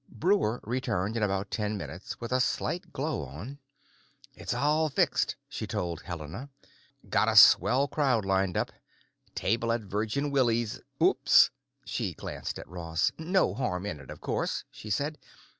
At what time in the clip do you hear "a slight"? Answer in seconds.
2.31-2.91